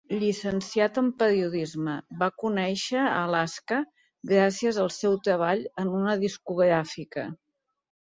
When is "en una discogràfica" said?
5.87-7.33